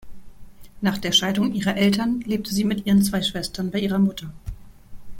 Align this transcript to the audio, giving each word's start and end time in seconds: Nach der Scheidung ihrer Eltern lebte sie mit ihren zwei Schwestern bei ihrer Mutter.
Nach 0.81 0.97
der 0.97 1.11
Scheidung 1.11 1.53
ihrer 1.53 1.77
Eltern 1.77 2.21
lebte 2.21 2.51
sie 2.55 2.63
mit 2.63 2.87
ihren 2.87 3.03
zwei 3.03 3.21
Schwestern 3.21 3.69
bei 3.69 3.77
ihrer 3.77 3.99
Mutter. 3.99 4.33